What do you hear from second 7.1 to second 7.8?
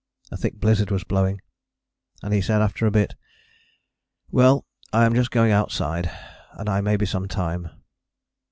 time."